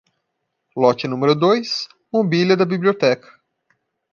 Lote 0.83 1.07
número 1.07 1.35
dois: 1.35 1.87
mobília 2.11 2.57
da 2.57 2.65
biblioteca. 2.65 3.39